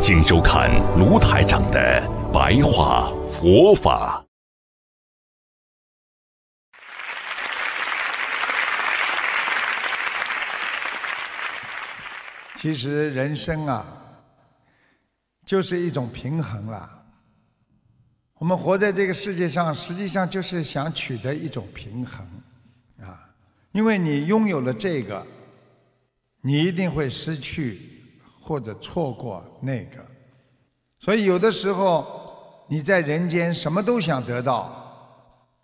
[0.00, 2.00] 请收看卢台长的
[2.32, 4.24] 白话佛法。
[12.54, 13.84] 其实人生啊，
[15.44, 17.04] 就是一种平衡啦。
[18.38, 22.24] 我们活在这个世界上，实际上就是想取得一种平衡
[23.00, 23.28] 啊。
[23.72, 25.26] 因为你拥有了这个，
[26.40, 27.97] 你一定会失去
[28.48, 30.02] 或者错过那个。
[30.98, 34.74] 所以有的时候你在人间什么都想得到，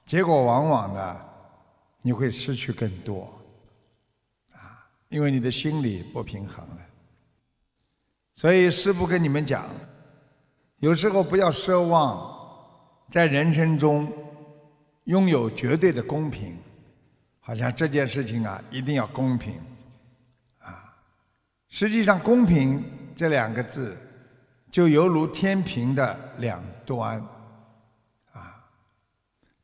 [0.05, 1.21] 结果往往呢，
[2.03, 3.33] 你会失去更多
[4.53, 6.79] 啊，因为你的心理不平衡了。
[8.35, 9.65] 所以师父跟你们讲，
[10.81, 12.31] 有时候不要奢望
[13.11, 14.13] 在人生中
[15.05, 16.59] 拥有绝对的公平，
[17.41, 19.59] 好像这件事情啊一定要公平。
[21.77, 22.85] 实际上，公平
[23.17, 23.97] 这两个字
[24.71, 27.21] 就犹如天平的两端
[28.31, 28.65] 啊，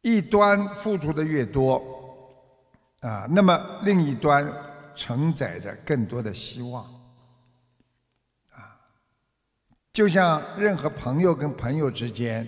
[0.01, 1.81] 一端付出的越多
[3.03, 4.53] 啊，那么另一端
[4.93, 6.83] 承载着更多的希望。
[8.51, 8.77] 啊
[9.93, 12.45] 就像任何朋友跟朋友之间，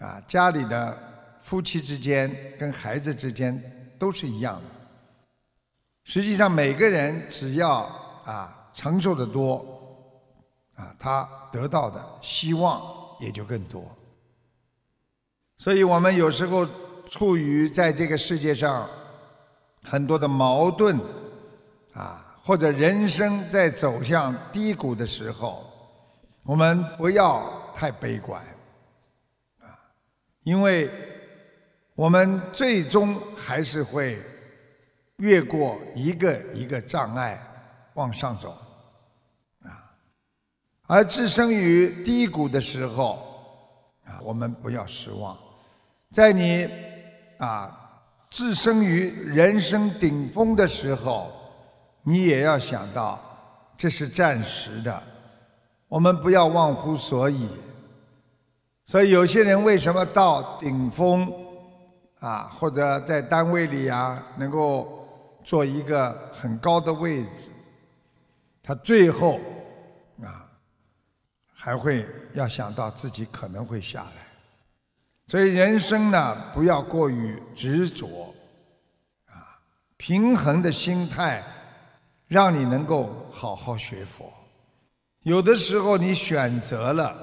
[0.00, 4.64] 啊，家里的夫妻之间跟孩子之间都是一样的。
[6.02, 7.82] 实际上，每个人只要
[8.24, 9.64] 啊承受的多，
[10.76, 12.80] 啊，他得到的希望
[13.18, 13.84] 也就更多。
[15.56, 16.66] 所以我们有时候
[17.08, 18.88] 处于在这个世界上
[19.82, 20.98] 很多的矛盾，
[21.92, 25.66] 啊，或者人生在走向低谷的时候。
[26.42, 28.42] 我们不要太悲观，
[29.60, 29.78] 啊，
[30.42, 30.90] 因为
[31.94, 34.18] 我们最终还是会
[35.18, 37.38] 越过一个一个障碍
[37.94, 38.56] 往上走，
[39.62, 39.92] 啊，
[40.86, 43.18] 而置身于低谷的时候，
[44.04, 45.36] 啊，我们不要失望，
[46.10, 46.68] 在你
[47.38, 47.76] 啊
[48.30, 51.32] 置身于人生顶峰的时候，
[52.02, 53.20] 你也要想到
[53.76, 55.02] 这是暂时的。
[55.88, 57.48] 我们不要忘乎所以，
[58.86, 61.28] 所以有些人为什么到顶峰
[62.20, 65.06] 啊，或者在单位里啊，能够
[65.42, 67.49] 做一个很高的位置，
[68.70, 69.40] 他最后
[70.22, 70.48] 啊
[71.52, 74.28] 还会要想到自己可能会下来。
[75.26, 78.32] 所以人生呢，不要过于执着
[79.26, 79.58] 啊，
[79.96, 81.42] 平衡的心态，
[82.28, 84.32] 让你能够好好学佛。
[85.22, 87.18] 有的时候，你选择了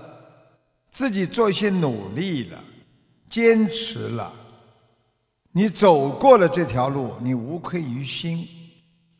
[0.89, 2.61] 自己做一些努力了，
[3.29, 4.33] 坚持了，
[5.53, 8.45] 你走过了这条路，你无愧于心，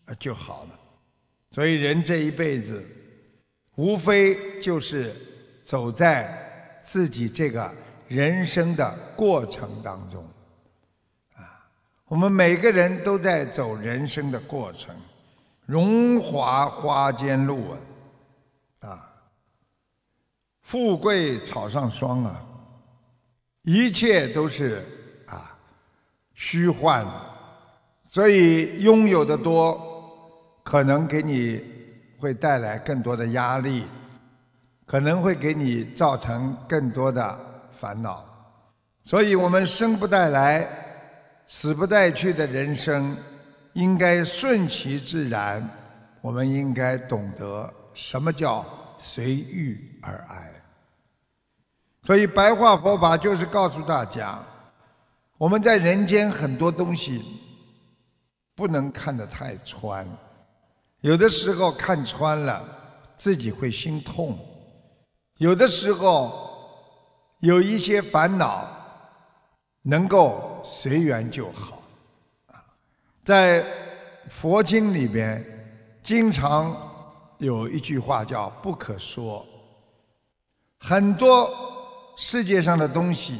[0.07, 0.79] 啊就好了。
[1.57, 2.85] 所以人这一辈子，
[3.77, 5.11] 无非就是
[5.63, 7.73] 走在自己这个
[8.07, 10.23] 人生的过程当中，
[11.33, 11.67] 啊，
[12.05, 14.95] 我们每个人都在走人生的过程，
[15.65, 17.77] 荣华花间路啊。
[18.81, 19.13] 啊，
[20.61, 22.39] 富贵草上霜啊，
[23.63, 24.85] 一切都是
[25.25, 25.57] 啊
[26.35, 27.03] 虚幻，
[28.07, 29.86] 所以拥有的多，
[30.67, 31.63] 可能给你
[32.19, 33.85] 会带来更多的压力，
[34.85, 37.39] 可能会给你造成更多的
[37.71, 38.25] 烦恼，
[39.05, 40.67] 所以我们生不带来，
[41.47, 43.15] 死不带去的人生，
[43.71, 45.65] 应该顺其自然，
[46.19, 47.73] 我们应该懂得。
[47.93, 48.65] 什么叫
[48.99, 50.53] 随遇而安？
[52.03, 54.37] 所以白话佛法就是告诉大家，
[55.37, 57.23] 我们在人间很多东西
[58.53, 60.05] 不能看得太穿，
[61.01, 62.63] 有的时候看穿了
[63.15, 64.37] 自己会心痛，
[65.37, 66.49] 有的时候
[67.39, 68.67] 有一些烦恼
[69.81, 71.81] 能够随缘就好。
[73.23, 73.65] 在
[74.29, 75.43] 佛经里边
[76.03, 76.85] 经常。
[77.39, 79.45] 有一句话叫“不可说”，
[80.81, 81.47] 很多
[82.17, 83.39] 世界上的东西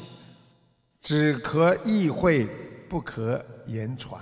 [1.02, 2.46] 只可意会，
[2.88, 4.22] 不可言传。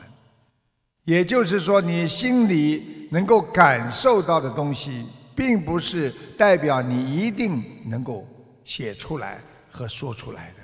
[1.06, 5.06] 也就是说，你心里能够感受到的东西，
[5.36, 8.28] 并不是代表你一定能够
[8.64, 9.42] 写出来
[9.72, 10.56] 和说出来的。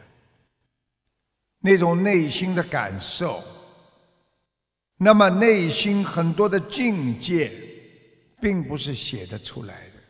[1.59, 3.43] 那种内心的感受，
[4.97, 7.51] 那么内心很多的境界，
[8.41, 10.01] 并不是写得出来的。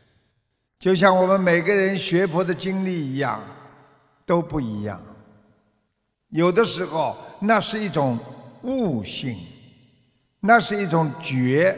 [0.79, 3.43] 就像我们每个人学佛的经历一样，
[4.25, 5.01] 都不一样。
[6.29, 8.17] 有的时候，那是一种
[8.61, 9.37] 悟性，
[10.41, 11.77] 那是一种觉，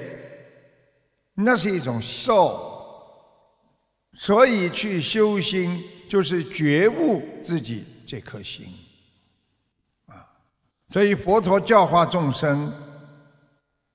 [1.36, 2.72] 那是一种受。
[4.16, 8.68] 所以去修心，就是觉悟自己这颗心
[10.06, 10.26] 啊。
[10.90, 12.72] 所以佛陀教化众生，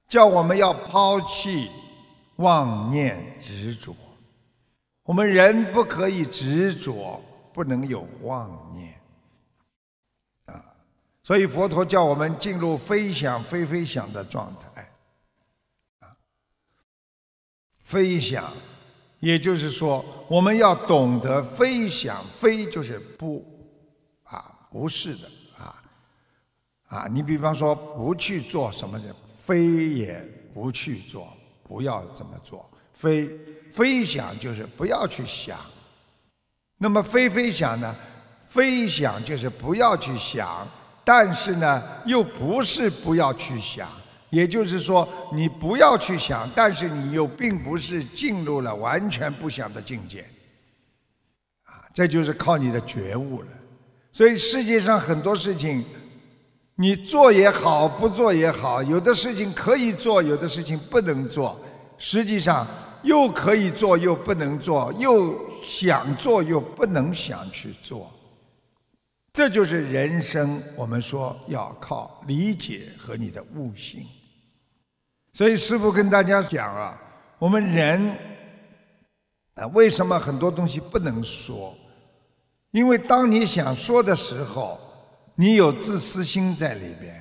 [0.09, 1.71] 叫我们要抛弃
[2.37, 3.95] 妄念执着。
[5.05, 7.23] 我们人不可以执着，
[7.55, 8.98] 不能有妄念！
[11.29, 14.91] 所以佛陀叫我们进入非想非非想的状态
[16.01, 16.17] 啊！
[17.85, 18.51] 非想，
[19.21, 23.45] 也就是说，我们要懂得非想非就是不
[24.25, 25.29] 啊，不是的。
[25.59, 25.83] 啊
[26.89, 30.19] 啊，你比方说不去做什么的，非也
[30.55, 32.67] 不去做，不要这么做。
[32.95, 33.29] 非
[33.71, 35.61] 非想就是不要去想。
[36.79, 37.95] 那么非非想呢？
[38.47, 40.67] 非想就是不要去想，
[41.09, 43.89] 但是呢，又不是不要去想。
[44.29, 50.21] 也就是说，你不要去想，但是你又并不是进入了完全不想的境界。
[51.65, 53.49] 啊，这就是靠你的觉悟了。
[54.13, 55.83] 所以世界上很多事情。
[56.81, 61.59] 你做也好，不做也好，有的事情可以做，有的事情不能做。
[61.97, 62.65] 实际上，
[63.03, 65.35] 又可以做又不能做，又
[65.65, 68.13] 想做又不能想去做。
[69.39, 70.61] 这就是人生。
[70.75, 74.05] 我们说要靠理解和你的悟性。
[75.33, 77.01] 所以师父跟大家讲啊，
[77.39, 78.19] 我们人
[79.55, 81.73] 啊，为什么很多东西不能说？
[82.73, 84.81] 因为当你想说的时候。
[85.41, 87.15] 你有自私心在里边，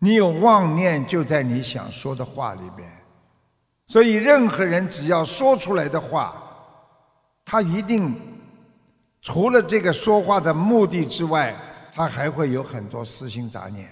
[0.00, 2.90] 你有妄念就在你想说的话里边，
[3.86, 6.34] 所以任何人只要说出来的话，
[7.44, 8.12] 他一定
[9.26, 11.52] 除了这个说话的目的之外，
[11.92, 13.90] 他还会有很多私心杂念，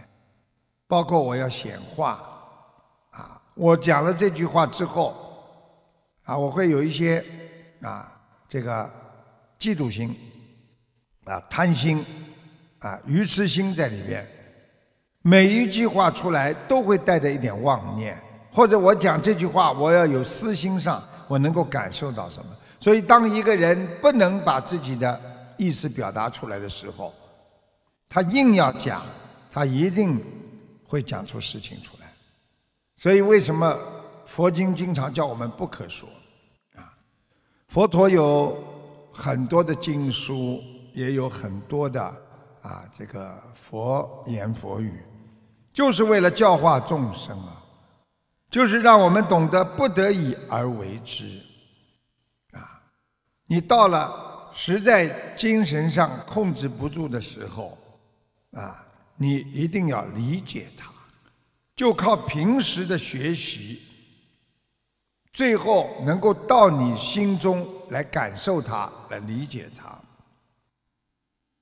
[0.86, 2.20] 包括我要显化，
[3.10, 5.12] 啊，我讲了这句话之后，
[6.22, 7.25] 啊，我会有一些
[7.82, 8.12] 啊
[8.48, 8.88] 这个
[9.58, 10.16] 嫉妒心，
[11.25, 12.04] 啊贪心。
[12.78, 14.25] 啊，愚痴心在里边，
[15.22, 18.22] 每一句话出来都会带着一点妄念，
[18.52, 22.54] 或者我讲这句话，我要有私心上，我能够感受到什么？
[22.84, 25.19] 所以，当一个人不能把自己的
[25.56, 27.14] 意思表达出来的时候，
[28.10, 29.02] 他硬要讲，
[29.50, 30.22] 他一定
[30.86, 32.12] 会讲出事情出来。
[32.98, 33.75] 所以，为什么
[34.26, 36.06] 佛经经常叫我们不可说？
[36.76, 36.92] 啊，
[37.69, 38.62] 佛陀有
[39.14, 42.02] 很多的经书，也有很多的。
[42.60, 44.92] 啊，这个佛言佛语，
[45.72, 47.64] 就是为了教化众生啊，
[48.50, 51.40] 就是让我们懂得不得已而为之。
[53.46, 57.76] 你到了实在精神上控制不住的时候，
[58.52, 58.85] 啊，
[59.17, 60.91] 你一定要理解它，
[61.76, 63.82] 就靠平时的学习，
[65.32, 69.99] 最后能够到你心中来感受它，来理解它。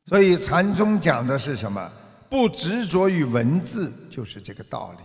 [0.07, 1.91] 所以禅宗讲的是什么？
[2.29, 5.05] 不执着于文字，就是这个道理。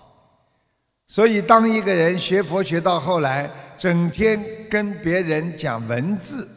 [1.10, 6.48] 所以，当一个人学佛学到后来，整天跟别人讲文字，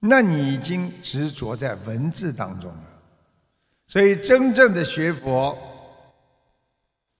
[0.00, 2.84] 那你已经执着在文字当中了。
[3.86, 5.56] 所以，真正的学佛，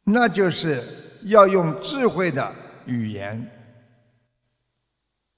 [0.05, 2.55] 那就是要用智慧的
[2.85, 3.51] 语言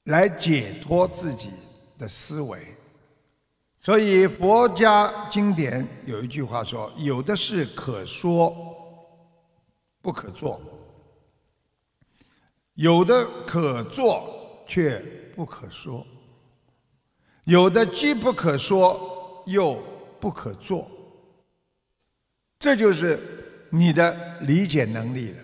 [0.04, 1.50] 来解脱自己
[1.96, 2.58] 的思维。
[3.78, 8.54] 所以佛家经典有一句话说：“有的事可说，
[10.02, 10.60] 不可做；
[12.74, 14.98] 有的可做，却
[15.34, 16.04] 不可说；
[17.44, 19.82] 有的既不可说，又
[20.20, 20.90] 不可做。”
[22.58, 23.18] 这就是
[23.70, 25.38] 你的理解能力了。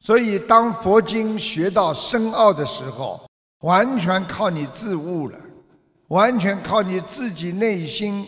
[0.00, 3.28] 所以，当佛经学到深奥的时候，
[3.60, 5.38] 完全靠你自悟了。
[6.08, 8.26] 完全靠你自己内心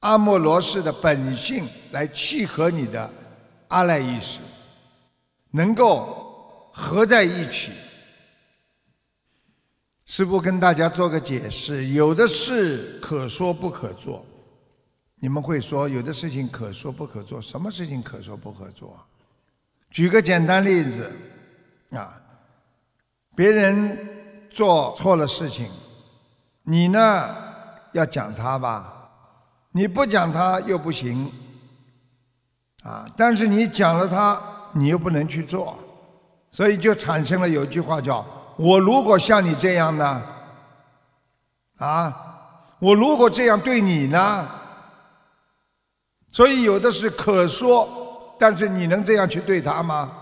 [0.00, 3.12] 阿莫罗氏的本性来契合你的
[3.68, 4.38] 阿赖意识，
[5.50, 7.72] 能够合在一起。
[10.10, 14.24] 师父跟大家做个解释：有的事可说不可做。
[15.16, 18.98] 你们会说有的事情可说不可做，什么事情可说不可做？
[19.90, 21.12] 举个简单例子，
[21.90, 22.18] 啊，
[23.36, 23.98] 别人
[24.48, 25.70] 做错了事情，
[26.62, 27.36] 你呢
[27.92, 29.10] 要讲他吧，
[29.72, 31.30] 你不讲他又不行，
[32.82, 34.40] 啊，但是你讲了他，
[34.72, 35.78] 你又不能去做，
[36.50, 38.26] 所以就产生了有句话叫
[38.58, 40.22] “我如果像你这样呢，
[41.78, 44.48] 啊，我如果这样对你呢”，
[46.32, 50.12] 所以有的是可说，但是你能这样去对他吗？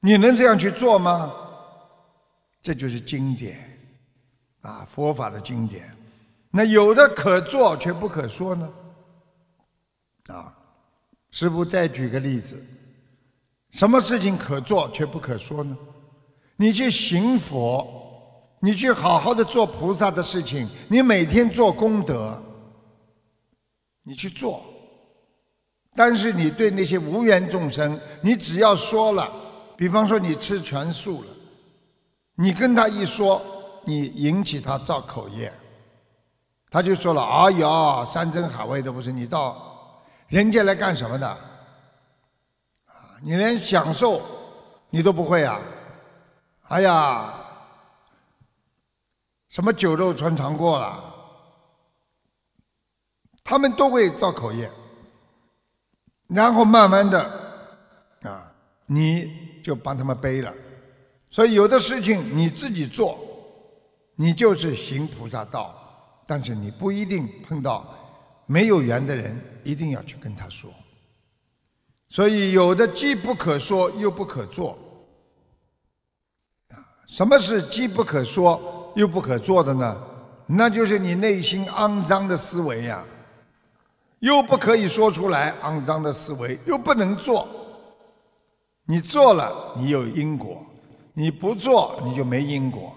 [0.00, 1.32] 你能这样去做吗？
[2.62, 3.58] 这就是经典，
[4.62, 5.92] 啊，佛法的经典。
[6.50, 8.68] 那有的可做却不可说呢？
[10.28, 10.52] 啊，
[11.32, 12.56] 师父再举个例子，
[13.72, 15.76] 什么事情可做却不可说呢？
[16.60, 17.88] 你去行佛，
[18.58, 22.38] 你去好好的做菩萨的事情，你每天做功德，
[24.02, 24.62] 你去做。
[25.96, 29.26] 但是你对那些无缘众生，你只要说了，
[29.74, 31.28] 比方说你吃全素了。
[32.34, 33.40] 你跟他一说，
[33.86, 35.50] 你引起他造口业，
[36.70, 39.98] 他就说了：“哎呀，山珍海味都不是，你到
[40.28, 41.38] 人家来干什么的？
[43.22, 44.20] 你连享受
[44.90, 45.58] 你都不会啊！
[46.70, 47.34] 哎呀，
[49.48, 51.02] 什么酒肉穿肠过了，
[53.42, 54.70] 他们都会造口业，
[56.28, 57.20] 然后慢慢的
[58.22, 58.52] 啊，
[58.86, 60.54] 你就帮他们背了。”
[61.28, 63.18] 所以有的事情你自己做，
[64.14, 65.74] 你就是行菩萨道，
[66.24, 67.84] 但是你不一定碰到
[68.46, 70.72] 没有缘的人，一定要去跟他说。
[72.10, 74.78] 所以有的既不可说又不可做，
[77.10, 80.00] 什么是既不可说又不可做的呢？
[80.46, 83.04] 那就是你内心肮脏的思维呀，
[84.20, 87.48] 又不可以说出来，肮脏的思维又不能做，
[88.84, 90.64] 你做了你有因果。
[91.12, 92.94] 你不做，你就没因果，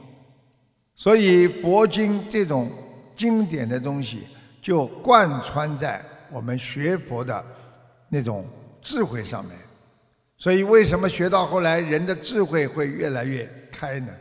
[0.93, 2.71] 所以佛经这种
[3.15, 4.27] 经典的东西
[4.61, 7.43] 就贯穿在我们学佛的
[8.07, 8.45] 那种
[8.79, 9.57] 智慧上面。
[10.43, 14.13] 所以为什么学到后来人的智慧会越来越开呢？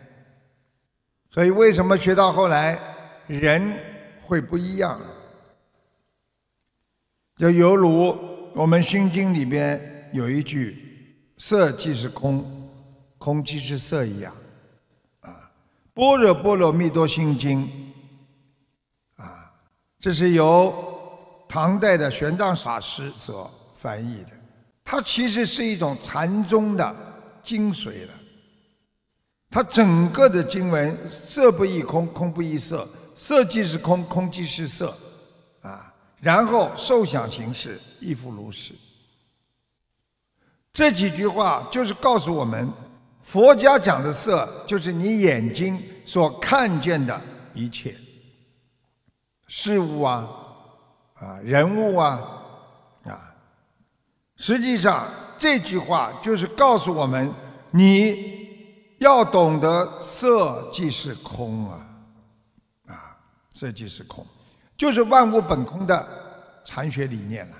[1.28, 2.78] 所以为什么学到后来
[3.26, 3.76] 人
[4.20, 5.00] 会不一样？
[7.34, 8.16] 就犹如
[8.54, 12.70] 我们心经里边有一句“色即是空”。
[13.18, 14.32] 空即是色一样，
[15.22, 15.30] 啊，
[15.92, 17.68] 《般若波罗蜜多心经》
[19.22, 19.52] 啊，
[19.98, 20.72] 这是由
[21.48, 24.41] 唐代的玄奘法师所翻译的。
[24.84, 26.94] 它其实是一种禅宗的
[27.42, 28.12] 精髓了。
[29.50, 34.96] 它整个的经文，色不异空，空不异色，色即是空，空即是色，
[35.60, 38.74] 啊，然后受想行识亦复如是。
[40.72, 42.72] 这几句话就是告诉我们。
[43.22, 47.22] 佛家讲的色，就是你眼睛所看见的
[47.54, 47.94] 一切
[49.46, 50.28] 事物啊，
[51.14, 52.41] 啊人物啊，
[54.42, 55.06] 实际上
[55.38, 57.32] 这句话就是告诉我们，
[57.70, 61.86] 你要懂得色即是空啊，
[62.88, 63.16] 啊，
[63.54, 64.26] 色即是空，
[64.76, 66.08] 就是万物本空的
[66.64, 67.56] 禅学理念了。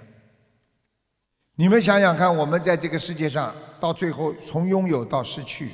[1.55, 5.71] 你们想想看，我们在这个世界上，到最后从拥有到失去，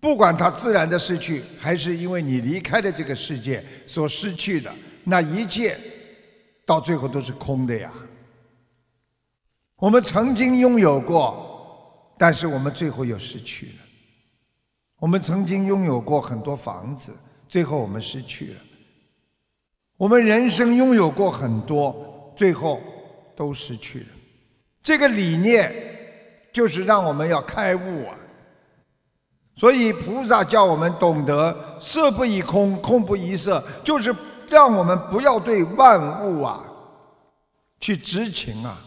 [0.00, 4.72] 不管它自然的失去，还是因为你离开了这个世界所失去的，
[5.04, 5.78] 那一切
[6.64, 7.92] 到最后都是空的呀。
[9.84, 13.72] 我们曾经拥有过，但是我们最后又失去了。
[14.98, 17.14] 我们曾经拥有过很多房子，
[17.46, 18.60] 最后我们失去了。
[19.98, 22.80] 我们人生拥有过很多，最后。
[23.36, 24.06] 都失去了，
[24.80, 25.74] 这个理念
[26.52, 28.14] 就是让我们要开悟啊。
[29.56, 34.14] 所以菩萨叫我们懂得色不异空，空不异色，就是
[34.48, 36.64] 让我们不要对万物啊
[37.80, 38.78] 去执情啊，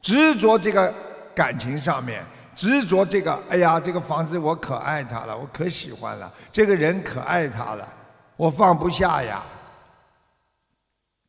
[0.00, 0.92] 执着这个
[1.34, 2.24] 感情上面，
[2.56, 7.88] 执着这个，哎呀，这个房子我可爱它了，我可喜欢了，这个人可爱他了，
[8.36, 9.42] 我放不下呀。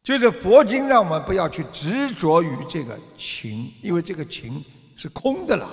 [0.04, 5.70] 就是佛经让我们不要去执着于这个情，因为这个情是空的了，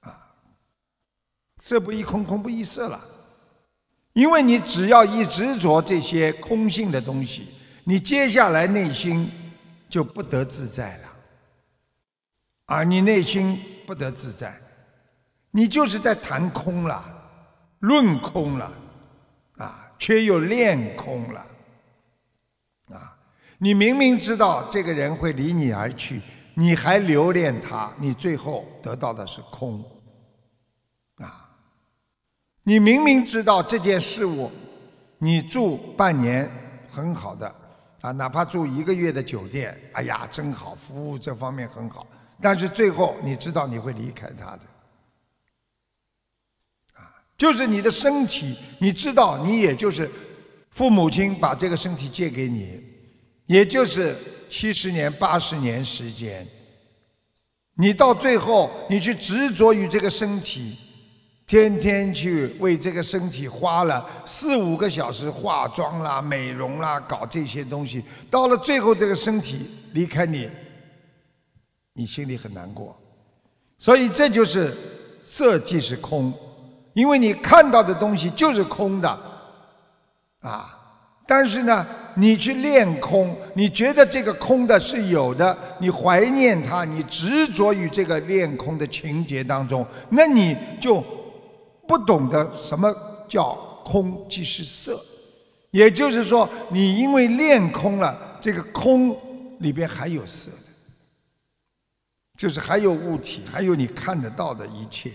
[0.00, 0.12] 啊，
[1.62, 3.00] 色不异空，空不异色了。
[4.12, 7.48] 因为你只要一执着这些空性的东西，
[7.84, 9.30] 你接下来内心
[9.88, 11.07] 就不得自在了，
[12.70, 14.54] 而，你内心不得自在，
[15.50, 17.02] 你就是在谈空了，
[17.78, 18.70] 论空了，
[19.56, 21.40] 啊，却又练空了。
[22.92, 23.16] 啊
[23.56, 26.20] 你明明知道这个人会离你而去，
[26.52, 29.82] 你还留恋他，你最后得到的是空，
[31.16, 31.48] 啊，
[32.62, 34.52] 你明明知道这件事物，
[35.16, 36.48] 你住半年
[36.90, 37.52] 很好的
[38.02, 42.06] 啊，哪怕住一个月的酒店，哎呀，真好，服务这方面很好。
[42.40, 44.62] 但是最后你知道你会离开他的，
[46.94, 50.10] 啊，就是你的身体，你知道你也就是
[50.70, 52.80] 父母亲把这个身体借给你，
[53.46, 54.16] 也就是
[54.48, 56.46] 七十年八十年时间。
[57.74, 60.76] 你到最后，你去执着于这个身体，
[61.46, 70.50] 天天去为这个身体花了四五个小时化妆啦、美容啦，搞这些东西，到了最后，这个身体离开你，
[71.98, 72.96] 你心里很难过。
[73.76, 74.72] 所以这就是
[75.24, 76.32] 色即是空，
[76.92, 79.08] 因为你看到的东西就是空的，
[80.40, 80.76] 啊。
[81.26, 91.04] 但是呢，你去练空，你觉得这个空的是有的，你怀念它，你执着于这个练空的情节当中，那你就
[91.86, 92.90] 不懂得什么
[93.28, 93.52] 叫
[93.84, 94.98] 空即是色。
[95.70, 99.14] 也就是说，你因为练空了，这个空
[99.58, 100.50] 里边还有色，
[102.38, 105.10] 就是还有物体，还有你看得到的一切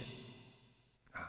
[1.14, 1.26] 啊。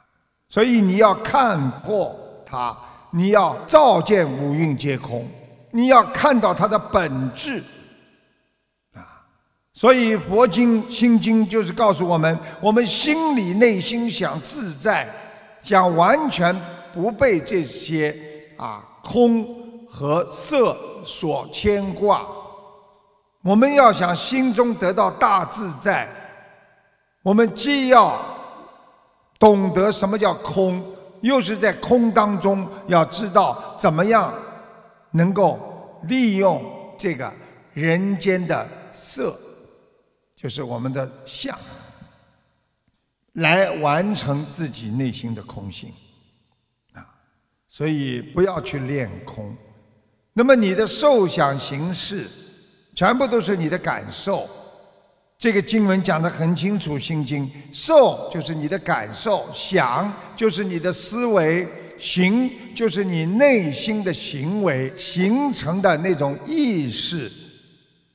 [0.46, 2.76] 所以你要看破它。
[3.16, 5.24] 你要照见五蕴皆空，
[5.70, 7.62] 你要看到它的本质
[8.92, 9.22] 啊！
[9.72, 15.08] 所以佛经心经就是告诉我们：我们心里内心想自在，
[15.60, 16.52] 想完全
[16.92, 18.16] 不被这些
[18.56, 22.26] 啊空和色所牵挂。
[23.44, 26.08] 我们要想心中得到大自在，
[27.22, 28.18] 我们既要
[29.38, 30.82] 懂得什么叫空。
[31.20, 34.32] 又是在空当中，要知道怎么样
[35.10, 36.62] 能够利用
[36.98, 37.32] 这个
[37.72, 39.34] 人间的色，
[40.36, 41.58] 就是我们的相，
[43.34, 45.90] 来完成自己内心的空性
[46.92, 47.00] 啊！
[47.70, 49.56] 所以不要去练空。
[50.34, 52.28] 那么你的受想行识，
[52.94, 54.48] 全部都是你的感受。
[55.36, 61.66] 这个经文讲得很清楚，《心经》受就是你的感受，想就是你的思维，
[61.98, 67.30] 行就是你内心的行为形成的那种意识，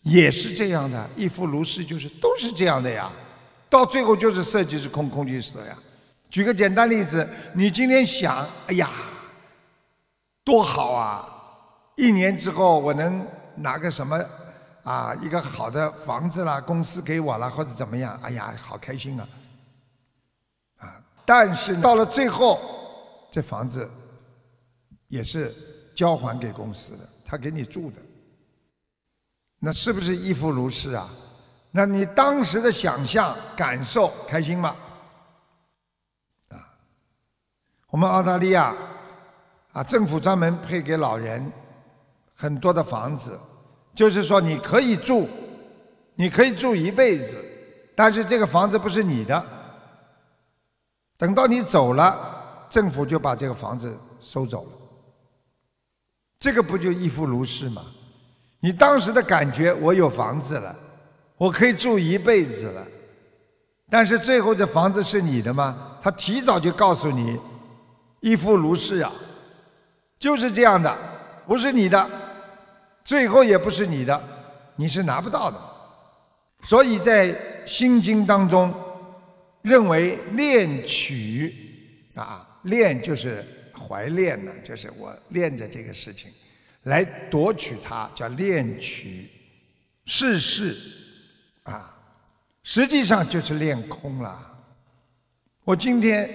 [0.02, 1.08] 也是这样的。
[1.15, 3.12] 一夫如是，就是都是这样的呀。
[3.70, 5.78] 到最后就是色即是空，空即是色呀。
[6.32, 8.89] 举个简单例子，你今天想，哎呀，
[10.44, 11.28] 多好啊！
[11.96, 13.24] 一年之后我能
[13.56, 14.18] 拿个什么？
[14.84, 18.18] 啊，一个好的房子啦，公司给我了，或者怎么样？
[18.24, 19.28] 哎呀，好开心啊！
[20.78, 22.60] 啊，但是到了最后，
[23.30, 23.89] 这房子
[25.08, 25.54] 也是
[25.96, 27.98] 交还给公司的，他给你住的，
[29.60, 31.10] 那是不是亦复如是啊？
[31.72, 34.76] 那你当时的想象、感受，开心吗？
[36.50, 36.56] 啊，
[37.89, 38.74] 我们澳大利亚
[39.74, 41.52] 啊，政府专门配给老人
[42.34, 43.38] 很多的房子。
[44.00, 45.28] 就是说，你可以住，
[46.16, 47.38] 你可以住一辈子，
[47.94, 49.46] 但是这个房子不是你的。
[51.18, 54.72] 等到你走了，政府就把这个房子收走了。
[56.40, 57.84] 这个不就亦复如是吗？
[58.62, 60.74] 你当时的感觉，我有房子了，
[61.36, 62.88] 我可以住一辈子了，
[63.90, 65.98] 但是最后这房子是你的吗？
[66.02, 67.38] 他提早就告诉你，
[68.22, 69.12] 亦复如是啊，
[70.18, 70.98] 就是这样的，
[71.46, 72.10] 不是你的。
[73.04, 74.22] 最后也不是你的，
[74.76, 75.58] 你是拿不到的。
[76.62, 77.28] 所以在
[77.66, 78.74] 《心经》当中，
[79.62, 81.56] 认为恋取
[82.16, 86.30] 啊，恋就是怀恋呢，就是我恋着这个事情，
[86.84, 89.30] 来夺取它，叫恋取。
[90.06, 90.78] 世事
[91.64, 91.98] 啊，
[92.64, 94.38] 实际上就是恋空了。
[95.64, 96.30] 我今天，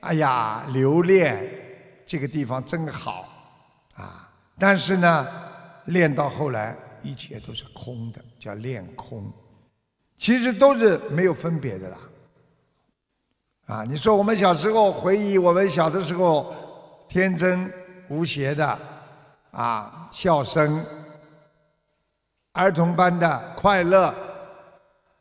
[0.00, 1.50] 哎呀，留恋
[2.06, 3.28] 这个地方真好
[3.96, 5.44] 啊，但是呢。
[5.86, 9.32] 练到后来，一切都是空的，叫练空，
[10.18, 11.98] 其实都是没有分别的啦。
[13.66, 16.54] 啊，你说我们小时候回忆，我们小的时候
[17.08, 17.72] 天真
[18.08, 18.78] 无邪的，
[19.50, 20.84] 啊，笑声，
[22.52, 24.14] 儿童般的快乐，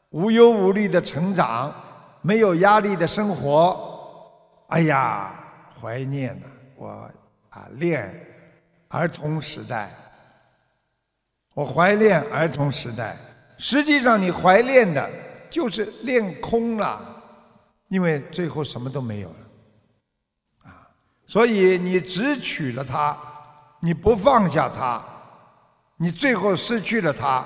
[0.09, 1.73] 无忧无虑的成长，
[2.21, 4.25] 没有压力的生活，
[4.67, 5.33] 哎呀，
[5.81, 7.09] 怀念呐，我
[7.49, 8.13] 啊，恋
[8.89, 9.91] 儿童时代。
[11.55, 13.17] 我怀念儿童时代，
[13.57, 15.09] 实际上你怀念的
[15.49, 16.99] 就是练空了，
[17.87, 20.85] 因为最后什么都没有了，啊，
[21.25, 23.17] 所以你只取了它，
[23.79, 25.01] 你不放下它，
[25.95, 27.45] 你最后失去了它，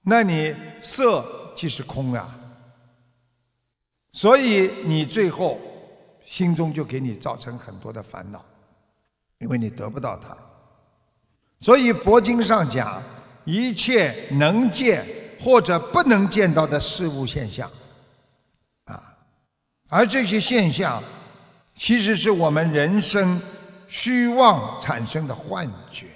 [0.00, 1.22] 那你色
[1.54, 2.34] 即是空啊，
[4.12, 5.60] 所以你最后
[6.24, 8.42] 心中就给你造成很多的烦恼，
[9.36, 10.34] 因为你得不到它。
[11.62, 13.00] 所以佛经上讲，
[13.44, 15.06] 一切能见
[15.40, 17.70] 或者不能见到的事物现象，
[18.86, 19.00] 啊，
[19.88, 21.00] 而这些现象，
[21.76, 23.40] 其实是我们人生
[23.86, 26.06] 虚妄产生的幻觉。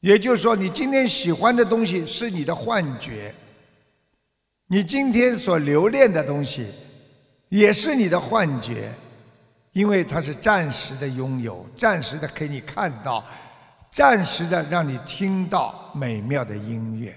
[0.00, 3.34] 也就是说，你今天喜欢的东西是你的幻觉，
[4.68, 6.66] 你今天所留恋的东西
[7.50, 8.90] 也是你的幻觉，
[9.72, 13.24] 因为它是暂时的拥有，暂时的给你看到，
[13.94, 17.16] 暂时的让你听到美妙的音乐。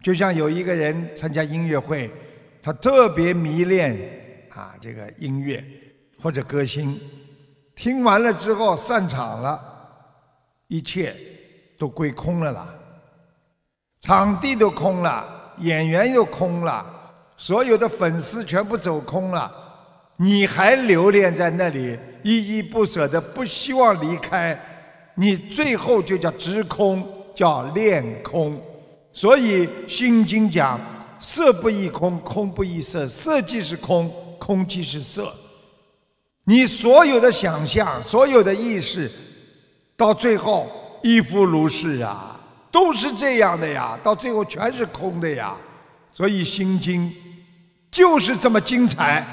[0.00, 2.08] 就像有一个人参加音乐会，
[2.62, 5.62] 他特别迷恋啊这个音乐
[6.22, 7.00] 或者歌星，
[7.74, 9.70] 听完了之后散场了。
[10.68, 11.14] 一切
[11.76, 12.72] 都归空了啦，
[14.00, 16.86] 场地都空了，演员又空了，
[17.36, 19.52] 所有的粉丝全部走空了，
[20.16, 24.58] 你还留恋在那里，依依不舍的，不希望离开，
[25.14, 28.60] 你最后就叫执空，叫练空。
[29.12, 30.80] 所以《心经》讲：
[31.20, 35.32] 色不异空，空不异色，色即是空，空即是色。
[36.44, 39.10] 你所有的想象，所有的意识。
[39.96, 40.66] 到最后
[41.02, 42.40] 亦复如是啊，
[42.72, 45.54] 都是这样的呀，到最后全是空的呀，
[46.12, 47.02] 所以《心经》
[47.90, 49.24] 就是这么精彩。